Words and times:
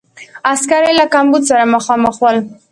عسکر 0.51 0.81
یې 0.87 0.93
له 0.99 1.05
کمبود 1.13 1.43
سره 1.49 1.63
مخامخ 1.75 2.15
ول. 2.21 2.37